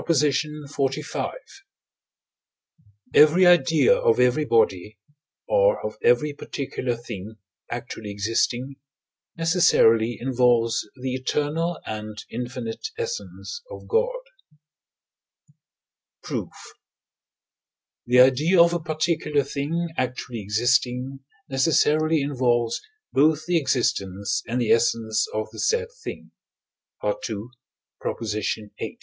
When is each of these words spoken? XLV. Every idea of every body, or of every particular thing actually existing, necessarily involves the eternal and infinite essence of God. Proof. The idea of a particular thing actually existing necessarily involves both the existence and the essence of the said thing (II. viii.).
XLV. 0.03 1.29
Every 3.13 3.45
idea 3.45 3.93
of 3.93 4.19
every 4.19 4.45
body, 4.45 4.97
or 5.47 5.79
of 5.85 5.95
every 6.01 6.33
particular 6.33 6.95
thing 6.97 7.35
actually 7.69 8.09
existing, 8.09 8.77
necessarily 9.37 10.17
involves 10.19 10.89
the 10.99 11.13
eternal 11.13 11.79
and 11.85 12.17
infinite 12.31 12.87
essence 12.97 13.61
of 13.69 13.87
God. 13.87 14.09
Proof. 16.23 16.49
The 18.07 18.21
idea 18.21 18.59
of 18.59 18.73
a 18.73 18.79
particular 18.79 19.43
thing 19.43 19.89
actually 19.99 20.41
existing 20.41 21.19
necessarily 21.47 22.23
involves 22.23 22.81
both 23.13 23.45
the 23.45 23.57
existence 23.59 24.41
and 24.47 24.59
the 24.59 24.71
essence 24.71 25.27
of 25.31 25.51
the 25.51 25.59
said 25.59 25.89
thing 26.03 26.31
(II. 27.03 27.45
viii.). 28.79 28.99